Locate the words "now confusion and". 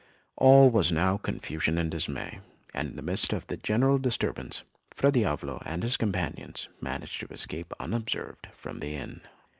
0.91-1.91